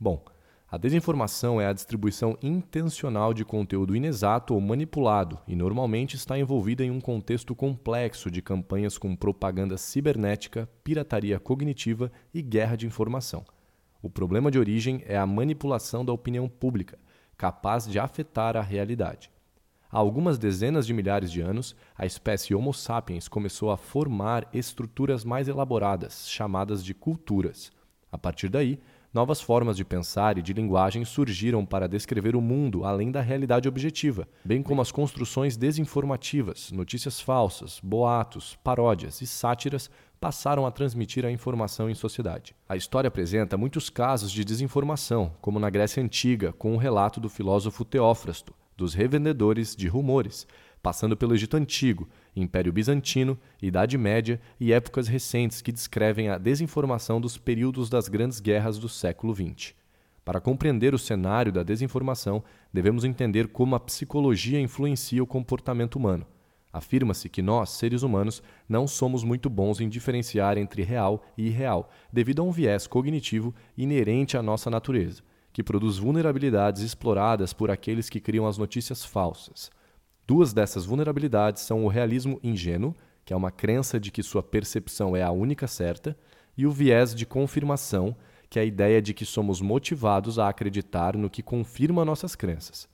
Bom, 0.01 0.25
a 0.71 0.77
desinformação 0.77 1.59
é 1.59 1.67
a 1.67 1.73
distribuição 1.73 2.37
intencional 2.43 3.33
de 3.33 3.43
conteúdo 3.43 3.97
inexato 3.97 4.53
ou 4.53 4.61
manipulado 4.61 5.39
e 5.49 5.57
normalmente 5.57 6.15
está 6.15 6.39
envolvida 6.39 6.85
em 6.85 6.91
um 6.91 7.01
contexto 7.01 7.55
complexo 7.55 8.31
de 8.31 8.43
campanhas 8.43 8.99
com 8.99 9.17
propaganda 9.17 9.79
cibernética, 9.79 10.69
pirataria 10.85 11.41
cognitiva 11.41 12.13
e 12.35 12.43
guerra 12.43 12.77
de 12.77 12.87
informação. 12.87 13.47
O 14.03 14.11
problema 14.11 14.51
de 14.51 14.59
origem 14.59 15.03
é 15.07 15.17
a 15.17 15.25
manipulação 15.25 16.05
da 16.05 16.13
opinião 16.13 16.47
pública, 16.47 16.99
capaz 17.35 17.87
de 17.87 17.99
afetar 17.99 18.55
a 18.55 18.61
realidade. 18.61 19.31
Há 19.91 19.97
algumas 19.97 20.37
dezenas 20.37 20.87
de 20.87 20.93
milhares 20.93 21.33
de 21.33 21.41
anos, 21.41 21.75
a 21.97 22.05
espécie 22.05 22.55
Homo 22.55 22.75
sapiens 22.75 23.27
começou 23.27 23.71
a 23.71 23.79
formar 23.79 24.47
estruturas 24.53 25.25
mais 25.25 25.49
elaboradas, 25.49 26.29
chamadas 26.29 26.85
de 26.85 26.93
culturas. 26.93 27.73
A 28.13 28.19
partir 28.19 28.51
daí, 28.51 28.79
Novas 29.13 29.41
formas 29.41 29.75
de 29.75 29.87
pensar 29.87 30.37
e 30.37 30.43
de 30.43 30.53
linguagem 30.53 31.03
surgiram 31.03 31.65
para 31.65 31.89
descrever 31.89 32.37
o 32.37 32.43
mundo 32.43 32.85
além 32.85 33.11
da 33.11 33.23
realidade 33.23 33.67
objetiva, 33.67 34.29
bem 34.45 34.63
como 34.63 34.83
as 34.83 34.93
construções 34.93 35.57
desinformativas, 35.57 36.71
notícias 36.71 37.19
falsas, 37.19 37.81
boatos, 37.83 38.59
paródias 38.63 39.23
e 39.23 39.27
sátiras 39.27 39.91
passaram 40.21 40.67
a 40.67 40.71
transmitir 40.71 41.25
a 41.25 41.31
informação 41.31 41.89
em 41.89 41.95
sociedade. 41.95 42.55
A 42.69 42.77
história 42.77 43.09
apresenta 43.09 43.57
muitos 43.57 43.89
casos 43.89 44.31
de 44.31 44.45
desinformação, 44.45 45.33
como 45.41 45.59
na 45.59 45.71
Grécia 45.71 46.03
Antiga, 46.03 46.53
com 46.53 46.75
o 46.75 46.79
relato 46.79 47.19
do 47.19 47.31
filósofo 47.31 47.87
Teófrasto, 47.87 48.53
dos 48.77 48.93
revendedores 48.93 49.75
de 49.75 49.89
rumores, 49.89 50.47
passando 50.83 51.17
pelo 51.17 51.35
Egito 51.35 51.57
Antigo, 51.57 52.09
Império 52.35 52.73
Bizantino, 52.73 53.39
Idade 53.61 53.97
Média 53.99 54.41
e 54.61 54.73
épocas 54.73 55.09
recentes 55.09 55.61
que 55.61 55.73
descrevem 55.73 56.29
a 56.29 56.39
desinformação 56.39 57.21
dos 57.21 57.37
períodos 57.37 57.89
das 57.89 58.09
grandes 58.09 58.41
guerras 58.41 58.79
do 58.79 58.89
século 58.89 59.35
XX. 59.35 59.75
Para 60.25 60.41
compreender 60.41 60.95
o 60.95 60.99
cenário 60.99 61.51
da 61.51 61.63
desinformação, 61.63 62.45
devemos 62.73 63.03
entender 63.05 63.49
como 63.49 63.75
a 63.75 63.81
psicologia 63.81 64.61
influencia 64.61 65.23
o 65.23 65.27
comportamento 65.27 65.97
humano. 65.97 66.27
Afirma-se 66.71 67.31
que 67.31 67.41
nós, 67.41 67.71
seres 67.71 68.03
humanos, 68.03 68.43
não 68.69 68.87
somos 68.87 69.25
muito 69.25 69.49
bons 69.49 69.81
em 69.81 69.89
diferenciar 69.89 70.59
entre 70.59 70.83
real 70.83 71.25
e 71.37 71.47
irreal, 71.47 71.91
devido 72.13 72.43
a 72.43 72.45
um 72.45 72.53
viés 72.53 72.87
cognitivo 72.87 73.55
inerente 73.77 74.37
à 74.37 74.43
nossa 74.43 74.69
natureza, 74.69 75.23
que 75.51 75.63
produz 75.63 75.97
vulnerabilidades 75.97 76.83
exploradas 76.83 77.55
por 77.55 77.71
aqueles 77.71 78.11
que 78.11 78.21
criam 78.21 78.47
as 78.47 78.59
notícias 78.59 79.03
falsas. 79.05 79.71
Duas 80.29 80.53
dessas 80.53 80.85
vulnerabilidades 80.85 81.63
são 81.63 81.87
o 81.87 81.89
realismo 81.89 82.39
ingênuo, 82.43 82.95
que 83.25 83.33
é 83.33 83.37
uma 83.37 83.51
crença 83.51 83.99
de 83.99 84.11
que 84.11 84.23
sua 84.23 84.43
percepção 84.43 85.17
é 85.17 85.23
a 85.23 85.31
única 85.31 85.67
certa, 85.67 86.15
e 86.55 86.67
o 86.67 86.71
viés 86.71 87.15
de 87.15 87.25
confirmação, 87.25 88.15
que 88.51 88.59
é 88.59 88.63
a 88.63 88.65
ideia 88.67 89.01
de 89.01 89.15
que 89.15 89.25
somos 89.25 89.63
motivados 89.63 90.39
a 90.39 90.47
acreditar 90.47 91.17
no 91.17 91.31
que 91.31 91.43
confirma 91.43 92.05
nossas 92.05 92.37
crenças. 92.37 92.87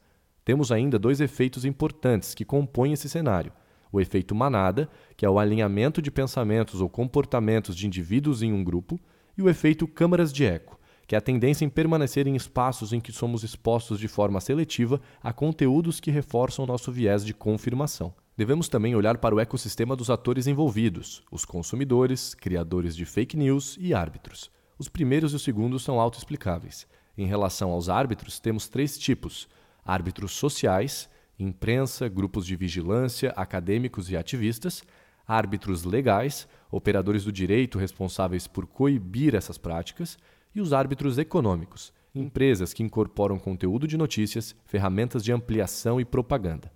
Temos 0.45 0.71
ainda 0.71 0.97
dois 0.97 1.21
efeitos 1.21 1.65
importantes 1.65 2.37
que 2.37 2.45
compõem 2.45 2.93
esse 2.93 3.09
cenário: 3.09 3.51
o 3.91 4.01
efeito 4.01 4.33
manada, 4.33 4.89
que 5.17 5.27
é 5.27 5.29
o 5.29 5.41
alinhamento 5.41 6.01
de 6.01 6.13
pensamentos 6.13 6.81
ou 6.81 6.89
comportamentos 6.89 7.75
de 7.75 7.85
indivíduos 7.85 8.43
em 8.43 8.53
um 8.53 8.63
grupo, 8.63 9.01
e 9.37 9.43
o 9.43 9.49
efeito 9.49 9.89
câmaras 9.89 10.33
de 10.33 10.45
eco, 10.45 10.79
que 11.07 11.17
a 11.17 11.21
tendência 11.21 11.65
em 11.65 11.69
permanecer 11.69 12.27
em 12.27 12.35
espaços 12.35 12.93
em 12.93 13.01
que 13.01 13.13
somos 13.13 13.43
expostos 13.43 13.99
de 13.99 14.09
forma 14.09 14.41
seletiva 14.41 15.01
a 15.23 15.33
conteúdos 15.33 16.01
que 16.01 16.11
reforçam 16.11 16.67
nosso 16.67 16.91
viés 16.91 17.25
de 17.25 17.35
confirmação. 17.35 18.15
Devemos 18.37 18.69
também 18.69 18.97
olhar 18.97 19.19
para 19.19 19.35
o 19.35 19.41
ecossistema 19.41 19.95
dos 19.95 20.11
atores 20.11 20.47
envolvidos, 20.47 21.23
os 21.31 21.45
consumidores, 21.45 22.35
criadores 22.35 22.97
de 22.97 23.05
fake 23.05 23.37
news 23.37 23.77
e 23.79 23.95
árbitros. 23.95 24.51
Os 24.77 24.89
primeiros 24.89 25.33
e 25.33 25.37
os 25.37 25.43
segundos 25.43 25.85
são 25.85 26.01
autoexplicáveis. 26.01 26.87
Em 27.17 27.27
relação 27.27 27.71
aos 27.71 27.89
árbitros, 27.89 28.41
temos 28.41 28.69
três 28.69 28.99
tipos: 28.99 29.49
árbitros 29.85 30.33
sociais, 30.33 31.09
imprensa, 31.39 32.09
grupos 32.09 32.45
de 32.45 32.57
vigilância, 32.57 33.33
acadêmicos 33.37 34.11
e 34.11 34.17
ativistas, 34.17 34.83
árbitros 35.27 35.85
legais, 35.85 36.49
operadores 36.71 37.25
do 37.25 37.33
direito 37.33 37.79
responsáveis 37.79 38.47
por 38.49 38.67
coibir 38.67 39.35
essas 39.35 39.57
práticas, 39.57 40.19
e 40.55 40.61
os 40.61 40.73
árbitros 40.73 41.19
econômicos, 41.19 41.93
empresas 42.15 42.73
que 42.73 42.83
incorporam 42.83 43.39
conteúdo 43.39 43.89
de 43.89 43.97
notícias, 43.97 44.55
ferramentas 44.65 45.25
de 45.25 45.33
ampliação 45.33 46.01
e 46.01 46.05
propaganda. 46.05 46.71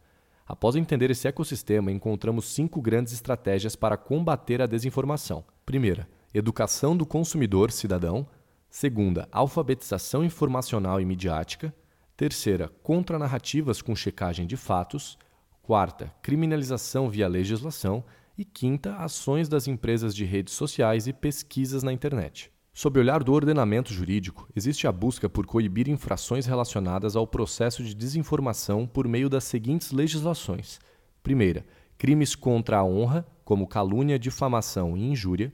Após 0.47 0.77
entender 0.77 1.11
esse 1.11 1.29
ecossistema, 1.29 1.93
encontramos 1.93 2.47
cinco 2.47 2.81
grandes 2.81 3.13
estratégias 3.13 3.77
para 3.77 3.99
combater 3.99 4.63
a 4.63 4.67
desinformação. 4.67 5.45
Primeira, 5.67 6.09
educação 6.33 6.97
do 6.97 7.05
consumidor 7.05 7.71
cidadão. 7.71 8.27
Segunda, 8.71 9.29
alfabetização 9.31 10.25
informacional 10.25 11.01
e 11.01 11.05
midiática. 11.05 11.75
Terceira, 12.17 12.69
contranarrativas 12.83 13.83
com 13.83 13.95
checagem 13.95 14.47
de 14.47 14.57
fatos. 14.57 15.19
Quarta, 15.63 16.13
criminalização 16.23 17.11
via 17.11 17.29
legislação. 17.29 18.03
E 18.37 18.45
quinta, 18.45 18.95
ações 18.97 19.49
das 19.49 19.69
empresas 19.69 20.15
de 20.15 20.25
redes 20.25 20.55
sociais 20.55 21.07
e 21.07 21.13
pesquisas 21.13 21.83
na 21.83 21.93
internet. 21.93 22.51
Sob 22.79 22.97
o 22.97 23.03
olhar 23.03 23.25
do 23.25 23.33
ordenamento 23.33 23.93
jurídico, 23.93 24.49
existe 24.55 24.87
a 24.87 24.93
busca 24.93 25.29
por 25.29 25.45
coibir 25.45 25.89
infrações 25.89 26.47
relacionadas 26.47 27.17
ao 27.17 27.27
processo 27.27 27.83
de 27.83 27.93
desinformação 27.93 28.87
por 28.87 29.09
meio 29.09 29.29
das 29.29 29.43
seguintes 29.43 29.91
legislações: 29.91 30.79
primeira, 31.21 31.67
crimes 31.97 32.37
contra 32.37 32.79
a 32.79 32.85
honra, 32.85 33.27
como 33.45 33.67
calúnia, 33.67 34.17
difamação 34.17 34.97
e 34.97 35.11
injúria. 35.11 35.53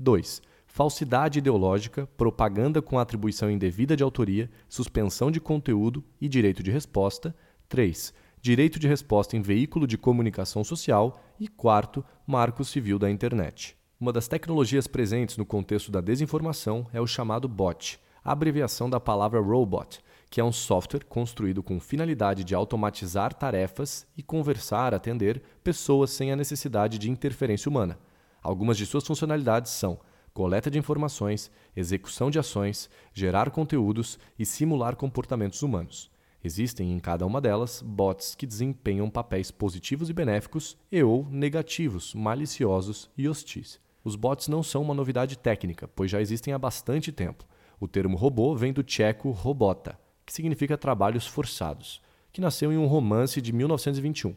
2. 0.00 0.42
Falsidade 0.66 1.38
ideológica, 1.38 2.08
propaganda 2.16 2.82
com 2.82 2.98
atribuição 2.98 3.48
indevida 3.48 3.96
de 3.96 4.02
autoria, 4.02 4.50
suspensão 4.68 5.30
de 5.30 5.38
conteúdo 5.38 6.02
e 6.20 6.28
direito 6.28 6.60
de 6.60 6.72
resposta. 6.72 7.32
3. 7.68 8.12
Direito 8.42 8.80
de 8.80 8.88
resposta 8.88 9.36
em 9.36 9.42
veículo 9.42 9.86
de 9.86 9.96
comunicação 9.96 10.64
social. 10.64 11.22
E 11.38 11.46
quarto, 11.46 12.04
Marco 12.26 12.64
Civil 12.64 12.98
da 12.98 13.08
Internet. 13.08 13.76
Uma 14.04 14.12
das 14.12 14.28
tecnologias 14.28 14.86
presentes 14.86 15.38
no 15.38 15.46
contexto 15.46 15.90
da 15.90 16.02
desinformação 16.02 16.86
é 16.92 17.00
o 17.00 17.06
chamado 17.06 17.48
bot, 17.48 17.98
a 18.22 18.32
abreviação 18.32 18.90
da 18.90 19.00
palavra 19.00 19.40
robot, 19.40 19.98
que 20.28 20.42
é 20.42 20.44
um 20.44 20.52
software 20.52 21.06
construído 21.08 21.62
com 21.62 21.80
finalidade 21.80 22.44
de 22.44 22.54
automatizar 22.54 23.32
tarefas 23.32 24.06
e 24.14 24.22
conversar, 24.22 24.92
atender 24.92 25.40
pessoas 25.62 26.10
sem 26.10 26.30
a 26.30 26.36
necessidade 26.36 26.98
de 26.98 27.10
interferência 27.10 27.70
humana. 27.70 27.98
Algumas 28.42 28.76
de 28.76 28.84
suas 28.84 29.06
funcionalidades 29.06 29.72
são 29.72 29.98
coleta 30.34 30.70
de 30.70 30.78
informações, 30.78 31.50
execução 31.74 32.30
de 32.30 32.38
ações, 32.38 32.90
gerar 33.14 33.48
conteúdos 33.48 34.18
e 34.38 34.44
simular 34.44 34.96
comportamentos 34.96 35.62
humanos. 35.62 36.10
Existem 36.44 36.92
em 36.92 36.98
cada 36.98 37.24
uma 37.24 37.40
delas 37.40 37.80
bots 37.80 38.34
que 38.34 38.46
desempenham 38.46 39.08
papéis 39.08 39.50
positivos 39.50 40.10
e 40.10 40.12
benéficos 40.12 40.76
e 40.92 41.02
ou 41.02 41.26
negativos, 41.30 42.12
maliciosos 42.12 43.10
e 43.16 43.26
hostis. 43.26 43.82
Os 44.04 44.16
bots 44.16 44.48
não 44.48 44.62
são 44.62 44.82
uma 44.82 44.92
novidade 44.92 45.38
técnica, 45.38 45.88
pois 45.88 46.10
já 46.10 46.20
existem 46.20 46.52
há 46.52 46.58
bastante 46.58 47.10
tempo. 47.10 47.44
O 47.80 47.88
termo 47.88 48.18
robô 48.18 48.54
vem 48.54 48.70
do 48.70 48.82
tcheco 48.82 49.30
robota, 49.30 49.98
que 50.26 50.32
significa 50.32 50.76
trabalhos 50.76 51.26
forçados, 51.26 52.02
que 52.30 52.40
nasceu 52.40 52.70
em 52.70 52.76
um 52.76 52.86
romance 52.86 53.40
de 53.40 53.50
1921. 53.50 54.34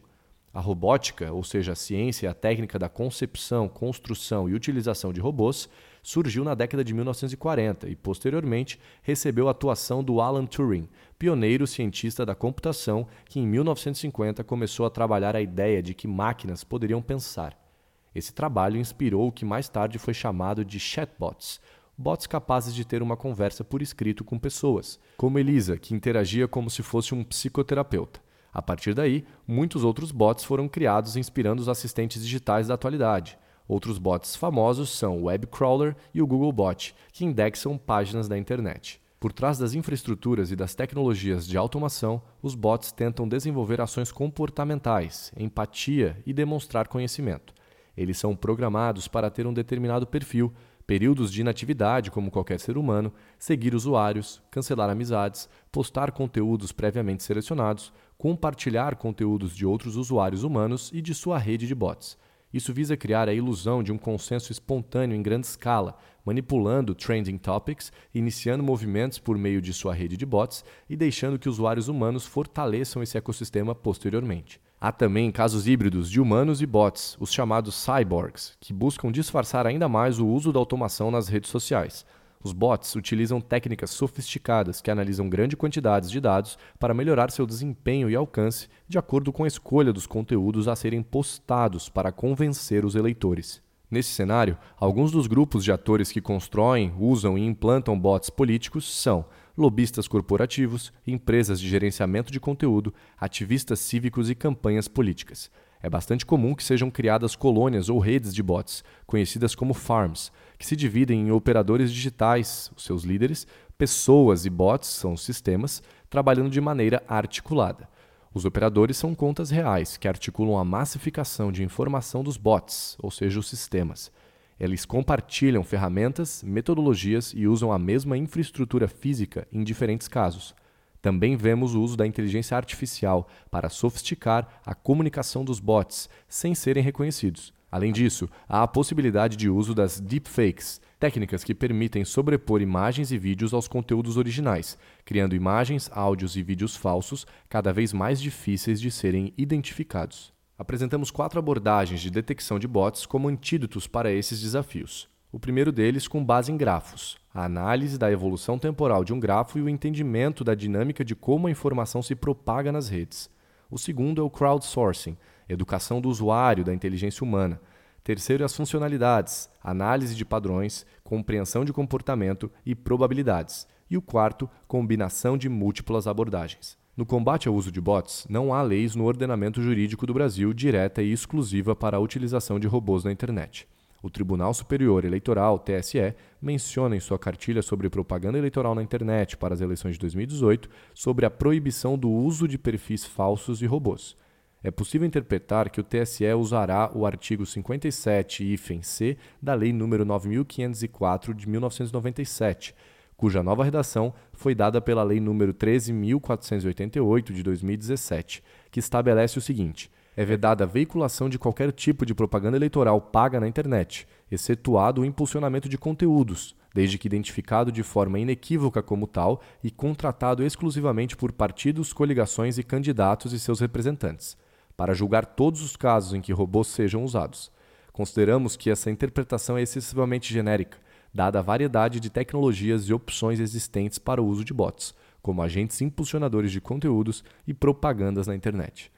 A 0.54 0.62
robótica, 0.62 1.34
ou 1.34 1.44
seja, 1.44 1.74
a 1.74 1.76
ciência 1.76 2.26
e 2.26 2.30
a 2.30 2.34
técnica 2.34 2.80
da 2.80 2.88
concepção, 2.88 3.68
construção 3.68 4.48
e 4.48 4.54
utilização 4.54 5.12
de 5.12 5.20
robôs, 5.20 5.70
surgiu 6.02 6.46
na 6.46 6.56
década 6.56 6.84
de 6.84 6.94
1940 6.94 7.90
e, 7.90 7.96
posteriormente, 7.96 8.80
recebeu 9.02 9.50
a 9.50 9.52
atuação 9.52 10.02
do 10.02 10.22
Alan 10.22 10.46
Turing, 10.46 10.88
pioneiro 11.20 11.68
cientista 11.68 12.26
da 12.26 12.34
computação 12.34 13.06
que, 13.26 13.42
em 13.42 13.46
1950, 13.46 14.46
começou 14.46 14.86
a 14.86 14.90
trabalhar 14.90 15.36
a 15.36 15.42
ideia 15.42 15.84
de 15.84 15.94
que 15.94 16.08
máquinas 16.08 16.64
poderiam 16.64 17.02
pensar. 17.02 17.67
Esse 18.14 18.34
trabalho 18.34 18.80
inspirou 18.80 19.28
o 19.28 19.32
que 19.32 19.46
mais 19.46 19.70
tarde 19.70 20.00
foi 20.00 20.14
chamado 20.14 20.66
de 20.66 20.80
chatbots, 20.80 21.60
bots 21.98 22.28
capazes 22.28 22.76
de 22.76 22.86
ter 22.86 23.02
uma 23.02 23.18
conversa 23.18 23.64
por 23.64 23.82
escrito 23.82 24.24
com 24.24 24.38
pessoas, 24.38 25.00
como 25.18 25.40
Elisa, 25.40 25.78
que 25.78 25.96
interagia 25.96 26.48
como 26.48 26.70
se 26.70 26.84
fosse 26.84 27.16
um 27.16 27.24
psicoterapeuta. 27.24 28.22
A 28.54 28.62
partir 28.62 28.94
daí, 28.94 29.26
muitos 29.48 29.84
outros 29.84 30.12
bots 30.12 30.44
foram 30.44 30.68
criados 30.68 31.16
inspirando 31.16 31.62
os 31.62 31.70
assistentes 31.70 32.24
digitais 32.24 32.68
da 32.68 32.74
atualidade. 32.74 33.38
Outros 33.68 33.98
bots 33.98 34.36
famosos 34.36 34.90
são 34.90 35.18
o 35.20 35.24
Webcrawler 35.26 35.96
e 36.14 36.22
o 36.22 36.28
Googlebot, 36.28 36.96
que 37.12 37.26
indexam 37.26 37.78
páginas 37.78 38.28
da 38.28 38.38
internet. 38.38 39.02
Por 39.20 39.34
trás 39.34 39.58
das 39.58 39.74
infraestruturas 39.74 40.52
e 40.52 40.56
das 40.56 40.76
tecnologias 40.76 41.48
de 41.48 41.58
automação, 41.58 42.22
os 42.42 42.54
bots 42.54 42.92
tentam 42.92 43.28
desenvolver 43.28 43.82
ações 43.82 44.12
comportamentais, 44.12 45.32
empatia 45.36 46.22
e 46.26 46.32
demonstrar 46.32 46.88
conhecimento. 46.88 47.54
Eles 47.98 48.20
são 48.20 48.36
programados 48.36 49.08
para 49.08 49.32
ter 49.32 49.48
um 49.48 49.54
determinado 49.54 50.06
perfil, 50.06 50.54
períodos 50.86 51.34
de 51.34 51.42
inatividade, 51.42 52.12
como 52.12 52.32
qualquer 52.32 52.60
ser 52.60 52.78
humano, 52.78 53.12
seguir 53.40 53.74
usuários, 53.74 54.42
cancelar 54.52 54.90
amizades, 54.90 55.50
postar 55.72 56.12
conteúdos 56.12 56.72
previamente 56.72 57.24
selecionados, 57.24 57.92
compartilhar 58.18 58.96
conteúdos 58.96 59.56
de 59.56 59.66
outros 59.66 59.98
usuários 59.98 60.44
humanos 60.44 60.92
e 60.94 61.02
de 61.02 61.14
sua 61.14 61.38
rede 61.38 61.68
de 61.68 61.76
bots. 61.76 62.18
Isso 62.54 62.74
visa 62.74 62.96
criar 62.96 63.28
a 63.28 63.34
ilusão 63.34 63.84
de 63.84 63.92
um 63.92 63.98
consenso 63.98 64.52
espontâneo 64.52 65.16
em 65.16 65.22
grande 65.22 65.48
escala, 65.48 65.98
manipulando 66.24 66.96
trending 66.96 67.38
topics, 67.38 67.92
iniciando 68.14 68.64
movimentos 68.64 69.20
por 69.20 69.38
meio 69.38 69.62
de 69.62 69.74
sua 69.74 69.94
rede 69.94 70.16
de 70.16 70.26
bots 70.26 70.64
e 70.90 70.96
deixando 70.96 71.38
que 71.38 71.50
usuários 71.50 71.90
humanos 71.90 72.26
fortaleçam 72.26 73.04
esse 73.04 73.18
ecossistema 73.18 73.76
posteriormente. 73.76 74.62
Há 74.80 74.92
também 74.92 75.32
casos 75.32 75.68
híbridos 75.68 76.08
de 76.08 76.22
humanos 76.22 76.62
e 76.62 76.66
bots, 76.68 77.18
os 77.20 77.34
chamados 77.34 77.74
cyborgs, 77.74 78.56
que 78.60 78.72
buscam 78.72 79.12
disfarçar 79.12 79.66
ainda 79.66 79.90
mais 79.90 80.20
o 80.20 80.28
uso 80.28 80.54
da 80.54 80.60
automação 80.60 81.10
nas 81.10 81.28
redes 81.28 81.50
sociais. 81.50 82.06
Os 82.44 82.54
bots 82.54 82.96
utilizam 82.96 83.42
técnicas 83.42 83.90
sofisticadas 83.90 84.80
que 84.80 84.92
analisam 84.92 85.28
grandes 85.28 85.58
quantidades 85.58 86.12
de 86.12 86.22
dados 86.22 86.60
para 86.80 86.94
melhorar 86.94 87.32
seu 87.32 87.48
desempenho 87.48 88.08
e 88.08 88.16
alcance 88.16 88.68
de 88.88 89.00
acordo 89.00 89.34
com 89.34 89.46
a 89.46 89.48
escolha 89.48 89.92
dos 89.92 90.06
conteúdos 90.06 90.68
a 90.68 90.76
serem 90.76 91.02
postados 91.02 91.90
para 91.90 92.12
convencer 92.12 92.86
os 92.86 92.94
eleitores. 92.94 93.64
Nesse 93.90 94.10
cenário, 94.10 94.60
alguns 94.78 95.12
dos 95.12 95.26
grupos 95.26 95.64
de 95.64 95.72
atores 95.72 96.12
que 96.12 96.22
constroem, 96.22 96.94
usam 97.00 97.36
e 97.36 97.44
implantam 97.44 98.00
bots 98.00 98.30
políticos 98.30 98.86
são 99.02 99.26
lobistas 99.58 100.08
corporativos, 100.08 100.94
empresas 101.06 101.60
de 101.60 101.68
gerenciamento 101.68 102.32
de 102.32 102.40
conteúdo, 102.40 102.94
ativistas 103.20 103.80
cívicos 103.80 104.30
e 104.30 104.36
campanhas 104.36 104.88
políticas. 104.88 105.50
É 105.82 105.90
bastante 105.90 106.26
comum 106.26 106.54
que 106.56 106.64
sejam 106.64 106.90
criadas 106.90 107.36
colônias 107.36 107.90
ou 107.90 108.00
redes 108.00 108.34
de 108.34 108.44
bots, 108.44 108.84
conhecidas 109.06 109.56
como 109.56 109.74
farms, 109.74 110.32
que 110.58 110.66
se 110.66 110.76
dividem 110.76 111.28
em 111.28 111.32
operadores 111.32 111.92
digitais, 111.92 112.72
os 112.76 112.84
seus 112.84 113.04
líderes, 113.04 113.48
pessoas 113.78 114.46
e 114.46 114.50
bots, 114.50 114.90
são 114.90 115.14
os 115.14 115.22
sistemas, 115.24 115.82
trabalhando 116.10 116.50
de 116.50 116.62
maneira 116.62 117.04
articulada. 117.08 117.88
Os 118.34 118.46
operadores 118.46 118.98
são 118.98 119.16
contas 119.16 119.50
reais 119.50 119.98
que 119.98 120.08
articulam 120.08 120.58
a 120.58 120.66
massificação 120.66 121.52
de 121.52 121.64
informação 121.64 122.24
dos 122.24 122.38
bots, 122.38 122.96
ou 123.00 123.10
seja, 123.10 123.40
os 123.40 123.48
sistemas. 123.48 124.12
Eles 124.60 124.86
compartilham 124.86 125.64
ferramentas, 125.64 126.42
metodologias 126.44 127.32
e 127.36 127.48
usam 127.48 127.72
a 127.72 127.78
mesma 127.78 128.18
infraestrutura 128.18 128.88
física 128.88 129.48
em 129.52 129.64
diferentes 129.64 130.08
casos. 130.08 130.56
Também 131.00 131.38
vemos 131.38 131.76
o 131.76 131.82
uso 131.82 131.96
da 131.96 132.08
inteligência 132.08 132.58
artificial 132.58 133.28
para 133.52 133.70
sofisticar 133.70 134.62
a 134.66 134.74
comunicação 134.74 135.46
dos 135.46 135.60
bots 135.60 136.10
sem 136.28 136.56
serem 136.56 136.84
reconhecidos. 136.84 137.54
Além 137.72 137.92
disso, 137.92 138.28
há 138.48 138.64
a 138.64 138.68
possibilidade 138.68 139.38
de 139.38 139.50
uso 139.50 139.76
das 139.76 140.00
deepfakes, 140.00 140.82
técnicas 141.00 141.44
que 141.44 141.54
permitem 141.54 142.04
sobrepor 142.04 142.62
imagens 142.62 143.12
e 143.12 143.18
vídeos 143.18 143.54
aos 143.54 143.68
conteúdos 143.68 144.18
originais, 144.18 144.78
criando 145.06 145.36
imagens, 145.36 145.90
áudios 145.94 146.36
e 146.36 146.42
vídeos 146.42 146.76
falsos 146.76 147.28
cada 147.48 147.72
vez 147.72 147.94
mais 147.94 148.20
difíceis 148.20 148.82
de 148.82 148.90
serem 148.90 149.34
identificados 149.38 150.37
apresentamos 150.58 151.12
quatro 151.12 151.38
abordagens 151.38 152.02
de 152.02 152.10
detecção 152.10 152.58
de 152.58 152.68
bots 152.68 153.06
como 153.06 153.28
antídotos 153.28 153.86
para 153.86 154.12
esses 154.12 154.42
desafios. 154.42 155.08
O 155.32 155.40
primeiro 155.40 155.72
deles 155.72 156.08
com 156.08 156.24
base 156.24 156.52
em 156.52 156.58
grafos, 156.58 157.18
a 157.34 157.44
análise 157.44 157.98
da 157.98 158.12
evolução 158.12 158.58
temporal 158.58 159.04
de 159.04 159.14
um 159.14 159.20
grafo 159.20 159.60
e 159.60 159.62
o 159.62 159.70
entendimento 159.70 160.44
da 160.44 160.56
dinâmica 160.56 161.06
de 161.06 161.16
como 161.16 161.48
a 161.48 161.52
informação 161.52 162.02
se 162.02 162.16
propaga 162.16 162.72
nas 162.72 162.90
redes. 162.90 163.30
O 163.70 163.78
segundo 163.78 164.22
é 164.22 164.24
o 164.24 164.30
crowdsourcing, 164.30 165.18
educação 165.48 166.02
do 166.02 166.10
usuário 166.10 166.64
da 166.64 166.74
inteligência 166.74 167.24
humana. 167.24 167.62
Terceiro 168.04 168.42
é 168.42 168.46
as 168.46 168.56
funcionalidades, 168.56 169.50
análise 169.62 170.16
de 170.16 170.24
padrões, 170.24 170.86
compreensão 171.04 171.66
de 171.66 171.74
comportamento 171.74 172.50
e 172.66 172.74
probabilidades. 172.74 173.68
E 173.90 173.98
o 173.98 174.02
quarto, 174.02 174.50
combinação 174.66 175.38
de 175.38 175.50
múltiplas 175.50 176.08
abordagens. 176.08 176.78
No 176.98 177.06
combate 177.06 177.48
ao 177.48 177.54
uso 177.54 177.72
de 177.72 177.80
bots, 177.80 178.26
não 178.28 178.52
há 178.52 178.60
leis 178.64 178.96
no 178.96 179.06
ordenamento 179.06 179.62
jurídico 179.62 180.08
do 180.08 180.16
Brasil 180.16 180.52
direta 180.52 181.00
e 181.00 181.12
exclusiva 181.12 181.76
para 181.76 181.98
a 181.98 182.00
utilização 182.00 182.60
de 182.60 182.66
robôs 182.66 183.04
na 183.04 183.12
internet. 183.12 183.68
O 184.02 184.10
Tribunal 184.10 184.52
Superior 184.52 185.06
Eleitoral, 185.06 185.60
TSE, 185.60 186.16
menciona 186.42 186.96
em 186.96 187.00
sua 187.00 187.20
cartilha 187.20 187.62
sobre 187.62 187.88
propaganda 187.88 188.40
eleitoral 188.40 188.74
na 188.74 188.82
internet 188.82 189.38
para 189.38 189.54
as 189.54 189.62
eleições 189.62 189.92
de 189.92 190.00
2018 190.00 190.68
sobre 190.92 191.24
a 191.28 191.30
proibição 191.30 191.96
do 192.00 192.10
uso 192.10 192.48
de 192.48 192.58
perfis 192.58 193.06
falsos 193.06 193.62
e 193.62 193.68
robôs. 193.68 194.18
É 194.64 194.72
possível 194.72 195.06
interpretar 195.06 195.70
que 195.70 195.80
o 195.80 195.84
TSE 195.84 196.34
usará 196.34 196.90
o 196.96 197.06
artigo 197.06 197.44
57-C 197.44 199.18
da 199.40 199.54
Lei 199.54 199.72
nº 199.72 200.04
9504 200.04 201.36
de 201.36 201.48
1997 201.48 202.74
cuja 203.18 203.42
nova 203.42 203.64
redação 203.64 204.14
foi 204.32 204.54
dada 204.54 204.80
pela 204.80 205.04
Lei 205.04 205.20
nº 205.20 205.52
13.488 205.52 207.34
de 207.34 207.42
2017, 207.42 208.44
que 208.72 208.80
estabelece 208.80 209.40
o 209.40 209.42
seguinte: 209.42 209.90
é 210.16 210.24
vedada 210.24 210.64
a 210.64 210.68
veiculação 210.68 211.28
de 211.28 211.40
qualquer 211.40 211.72
tipo 211.72 212.06
de 212.06 212.14
propaganda 212.14 212.56
eleitoral 212.56 213.02
paga 213.02 213.40
na 213.40 213.48
internet, 213.48 214.08
excetuado 214.32 215.02
o 215.02 215.06
impulsionamento 215.06 215.68
de 215.68 215.78
conteúdos, 215.78 216.56
desde 216.74 217.00
que 217.00 217.08
identificado 217.08 217.72
de 217.72 217.82
forma 217.82 218.20
inequívoca 218.20 218.84
como 218.84 219.08
tal 219.08 219.42
e 219.64 219.72
contratado 219.72 220.44
exclusivamente 220.44 221.18
por 221.18 221.32
partidos, 221.32 221.92
coligações 221.92 222.60
e 222.60 222.64
candidatos 222.64 223.34
e 223.34 223.40
seus 223.40 223.60
representantes, 223.60 224.38
para 224.76 224.94
julgar 224.94 225.26
todos 225.26 225.64
os 225.64 225.76
casos 225.76 226.14
em 226.14 226.22
que 226.22 226.32
robôs 226.32 226.68
sejam 226.68 227.04
usados. 227.04 227.52
Consideramos 227.92 228.56
que 228.56 228.70
essa 228.70 228.92
interpretação 228.92 229.58
é 229.58 229.64
excessivamente 229.64 230.32
genérica 230.32 230.78
dada 231.14 231.40
a 231.40 231.42
variedade 231.42 232.00
de 232.00 232.10
tecnologias 232.10 232.84
e 232.84 232.94
opções 232.94 233.40
existentes 233.40 233.98
para 233.98 234.22
o 234.22 234.26
uso 234.26 234.44
de 234.44 234.54
bots, 234.54 234.94
como 235.22 235.42
agentes 235.42 235.82
impulsionadores 235.82 236.52
de 236.52 236.62
conteúdos 236.62 237.24
e 237.46 237.54
propagandas 237.54 238.28
na 238.28 238.36
internet. 238.36 238.92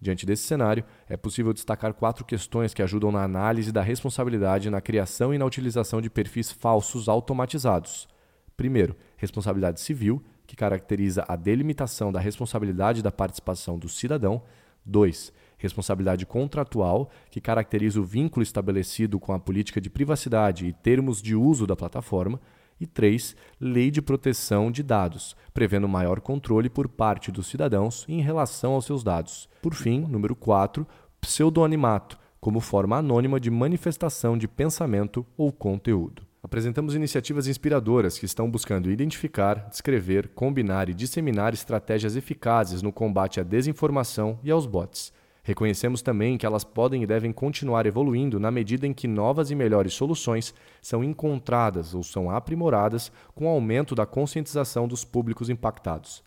Diante 0.00 0.26
desse 0.26 0.42
cenário, 0.42 0.84
é 1.08 1.16
possível 1.16 1.52
destacar 1.52 1.94
quatro 1.94 2.24
questões 2.24 2.74
que 2.74 2.82
ajudam 2.82 3.10
na 3.10 3.22
análise 3.22 3.72
da 3.72 3.82
responsabilidade 3.82 4.68
na 4.68 4.80
criação 4.80 5.32
e 5.32 5.38
na 5.38 5.46
utilização 5.46 6.00
de 6.00 6.10
perfis 6.10 6.52
falsos 6.52 7.08
automatizados. 7.08 8.06
Primeiro, 8.56 8.94
responsabilidade 9.16 9.80
civil, 9.80 10.22
que 10.46 10.54
caracteriza 10.54 11.24
a 11.26 11.34
delimitação 11.34 12.12
da 12.12 12.20
responsabilidade 12.20 13.02
da 13.02 13.10
participação 13.10 13.78
do 13.78 13.88
cidadão. 13.88 14.42
2. 14.84 15.32
Responsabilidade 15.58 16.26
contratual, 16.26 17.10
que 17.30 17.40
caracteriza 17.40 18.00
o 18.00 18.04
vínculo 18.04 18.42
estabelecido 18.42 19.18
com 19.18 19.32
a 19.32 19.38
política 19.38 19.80
de 19.80 19.88
privacidade 19.88 20.66
e 20.66 20.72
termos 20.72 21.22
de 21.22 21.34
uso 21.34 21.66
da 21.66 21.74
plataforma. 21.74 22.40
E 22.78 22.86
3. 22.86 23.34
Lei 23.58 23.90
de 23.90 24.02
proteção 24.02 24.70
de 24.70 24.82
dados, 24.82 25.34
prevendo 25.54 25.88
maior 25.88 26.20
controle 26.20 26.68
por 26.68 26.88
parte 26.88 27.32
dos 27.32 27.46
cidadãos 27.46 28.04
em 28.06 28.20
relação 28.20 28.74
aos 28.74 28.84
seus 28.84 29.02
dados. 29.02 29.48
Por 29.62 29.74
fim, 29.74 30.00
número 30.00 30.36
4. 30.36 30.86
Pseudonimato, 31.18 32.18
como 32.38 32.60
forma 32.60 32.98
anônima 32.98 33.40
de 33.40 33.50
manifestação 33.50 34.36
de 34.36 34.46
pensamento 34.46 35.24
ou 35.38 35.50
conteúdo. 35.50 36.22
Apresentamos 36.46 36.94
iniciativas 36.94 37.48
inspiradoras 37.48 38.20
que 38.20 38.24
estão 38.24 38.48
buscando 38.48 38.88
identificar, 38.88 39.68
descrever, 39.68 40.28
combinar 40.28 40.88
e 40.88 40.94
disseminar 40.94 41.52
estratégias 41.52 42.14
eficazes 42.14 42.82
no 42.82 42.92
combate 42.92 43.40
à 43.40 43.42
desinformação 43.42 44.38
e 44.44 44.50
aos 44.52 44.64
bots. 44.64 45.12
Reconhecemos 45.46 46.02
também 46.02 46.36
que 46.36 46.44
elas 46.44 46.64
podem 46.64 47.04
e 47.04 47.06
devem 47.06 47.30
continuar 47.30 47.86
evoluindo 47.86 48.40
na 48.40 48.50
medida 48.50 48.84
em 48.84 48.92
que 48.92 49.06
novas 49.06 49.48
e 49.48 49.54
melhores 49.54 49.94
soluções 49.94 50.52
são 50.82 51.04
encontradas 51.04 51.94
ou 51.94 52.02
são 52.02 52.28
aprimoradas 52.28 53.12
com 53.32 53.46
o 53.46 53.48
aumento 53.50 53.94
da 53.94 54.04
conscientização 54.04 54.88
dos 54.88 55.04
públicos 55.04 55.48
impactados. 55.48 56.20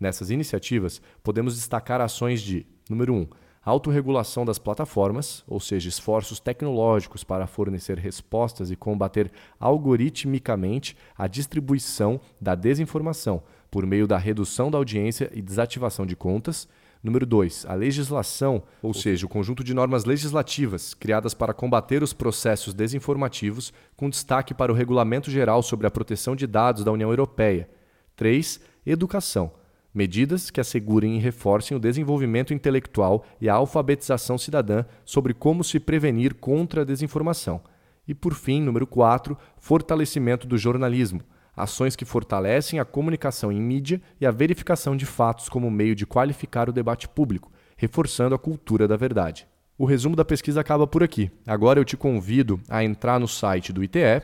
Nessas 0.00 0.28
iniciativas, 0.28 1.00
podemos 1.22 1.54
destacar 1.54 2.00
ações 2.00 2.42
de, 2.42 2.66
número 2.90 3.14
1, 3.14 3.16
um, 3.16 3.28
autorregulação 3.64 4.44
das 4.44 4.58
plataformas, 4.58 5.44
ou 5.46 5.60
seja, 5.60 5.88
esforços 5.88 6.40
tecnológicos 6.40 7.22
para 7.22 7.46
fornecer 7.46 7.96
respostas 7.96 8.72
e 8.72 8.76
combater 8.76 9.30
algoritmicamente 9.60 10.96
a 11.16 11.28
distribuição 11.28 12.20
da 12.40 12.56
desinformação 12.56 13.40
por 13.70 13.86
meio 13.86 14.08
da 14.08 14.18
redução 14.18 14.68
da 14.68 14.78
audiência 14.78 15.30
e 15.32 15.40
desativação 15.40 16.04
de 16.04 16.16
contas. 16.16 16.68
Número 17.04 17.26
2, 17.26 17.66
a 17.68 17.74
legislação, 17.74 18.62
ou 18.80 18.94
seja, 18.94 19.26
o 19.26 19.28
conjunto 19.28 19.62
de 19.62 19.74
normas 19.74 20.06
legislativas 20.06 20.94
criadas 20.94 21.34
para 21.34 21.52
combater 21.52 22.02
os 22.02 22.14
processos 22.14 22.72
desinformativos, 22.72 23.74
com 23.94 24.08
destaque 24.08 24.54
para 24.54 24.72
o 24.72 24.74
Regulamento 24.74 25.30
Geral 25.30 25.62
sobre 25.62 25.86
a 25.86 25.90
Proteção 25.90 26.34
de 26.34 26.46
Dados 26.46 26.82
da 26.82 26.90
União 26.90 27.10
Europeia. 27.10 27.68
3. 28.16 28.58
Educação. 28.86 29.52
Medidas 29.92 30.50
que 30.50 30.62
assegurem 30.62 31.16
e 31.16 31.20
reforcem 31.20 31.76
o 31.76 31.80
desenvolvimento 31.80 32.54
intelectual 32.54 33.22
e 33.38 33.50
a 33.50 33.54
alfabetização 33.54 34.38
cidadã 34.38 34.86
sobre 35.04 35.34
como 35.34 35.62
se 35.62 35.78
prevenir 35.78 36.34
contra 36.34 36.80
a 36.80 36.84
desinformação. 36.86 37.60
E, 38.08 38.14
por 38.14 38.32
fim, 38.32 38.62
número 38.62 38.86
4, 38.86 39.36
fortalecimento 39.58 40.46
do 40.46 40.56
jornalismo 40.56 41.20
ações 41.56 41.96
que 41.96 42.04
fortalecem 42.04 42.78
a 42.78 42.84
comunicação 42.84 43.50
em 43.50 43.60
mídia 43.60 44.00
e 44.20 44.26
a 44.26 44.30
verificação 44.30 44.96
de 44.96 45.06
fatos 45.06 45.48
como 45.48 45.70
meio 45.70 45.94
de 45.94 46.06
qualificar 46.06 46.68
o 46.68 46.72
debate 46.72 47.08
público, 47.08 47.52
reforçando 47.76 48.34
a 48.34 48.38
cultura 48.38 48.88
da 48.88 48.96
verdade. 48.96 49.46
O 49.76 49.84
resumo 49.84 50.14
da 50.14 50.24
pesquisa 50.24 50.60
acaba 50.60 50.86
por 50.86 51.02
aqui. 51.02 51.30
Agora 51.46 51.80
eu 51.80 51.84
te 51.84 51.96
convido 51.96 52.60
a 52.68 52.84
entrar 52.84 53.18
no 53.18 53.26
site 53.26 53.72
do 53.72 53.82
ITE, 53.82 54.22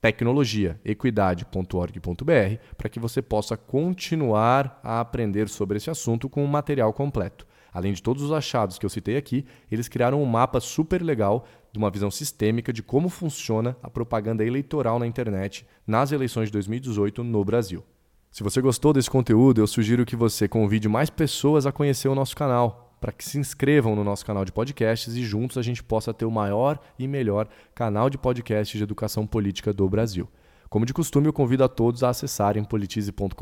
tecnologiaequidade.org.br, 0.00 2.58
para 2.76 2.88
que 2.88 3.00
você 3.00 3.22
possa 3.22 3.56
continuar 3.56 4.78
a 4.82 5.00
aprender 5.00 5.48
sobre 5.48 5.78
esse 5.78 5.90
assunto 5.90 6.28
com 6.28 6.44
um 6.44 6.46
material 6.46 6.92
completo. 6.92 7.46
Além 7.72 7.92
de 7.92 8.02
todos 8.02 8.22
os 8.22 8.32
achados 8.32 8.78
que 8.78 8.84
eu 8.84 8.90
citei 8.90 9.16
aqui, 9.16 9.46
eles 9.70 9.88
criaram 9.88 10.22
um 10.22 10.26
mapa 10.26 10.60
super 10.60 11.02
legal 11.02 11.46
de 11.72 11.78
uma 11.78 11.90
visão 11.90 12.10
sistêmica 12.10 12.72
de 12.72 12.82
como 12.82 13.08
funciona 13.08 13.76
a 13.82 13.90
propaganda 13.90 14.44
eleitoral 14.44 14.98
na 14.98 15.06
internet 15.06 15.66
nas 15.86 16.12
eleições 16.12 16.46
de 16.46 16.52
2018 16.52 17.22
no 17.22 17.44
Brasil. 17.44 17.84
Se 18.30 18.42
você 18.42 18.60
gostou 18.60 18.92
desse 18.92 19.10
conteúdo, 19.10 19.60
eu 19.60 19.66
sugiro 19.66 20.06
que 20.06 20.14
você 20.14 20.46
convide 20.46 20.88
mais 20.88 21.10
pessoas 21.10 21.66
a 21.66 21.72
conhecer 21.72 22.08
o 22.08 22.14
nosso 22.14 22.36
canal, 22.36 22.96
para 23.00 23.10
que 23.10 23.24
se 23.24 23.38
inscrevam 23.38 23.96
no 23.96 24.04
nosso 24.04 24.24
canal 24.24 24.44
de 24.44 24.52
podcasts 24.52 25.14
e 25.14 25.22
juntos 25.22 25.58
a 25.58 25.62
gente 25.62 25.82
possa 25.82 26.14
ter 26.14 26.26
o 26.26 26.30
maior 26.30 26.78
e 26.98 27.08
melhor 27.08 27.48
canal 27.74 28.08
de 28.08 28.18
podcasts 28.18 28.76
de 28.76 28.84
educação 28.84 29.26
política 29.26 29.72
do 29.72 29.88
Brasil. 29.88 30.28
Como 30.68 30.86
de 30.86 30.94
costume, 30.94 31.26
eu 31.26 31.32
convido 31.32 31.64
a 31.64 31.68
todos 31.68 32.04
a 32.04 32.10
acessarem 32.10 32.62
politize.com.br 32.62 33.34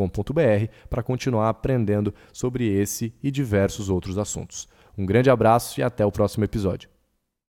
para 0.88 1.02
continuar 1.02 1.50
aprendendo 1.50 2.14
sobre 2.32 2.66
esse 2.66 3.12
e 3.22 3.30
diversos 3.30 3.90
outros 3.90 4.16
assuntos. 4.16 4.66
Um 4.96 5.04
grande 5.04 5.28
abraço 5.28 5.78
e 5.78 5.82
até 5.82 6.06
o 6.06 6.10
próximo 6.10 6.44
episódio. 6.44 6.88